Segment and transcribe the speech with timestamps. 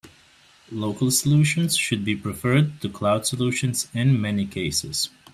[0.71, 5.11] Local solutions should be preferred to cloud solutions in many cases.